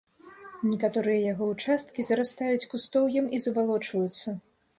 [0.69, 4.37] Некаторыя яго ўчасткі зарастаюць кустоўем і забалочваюцца.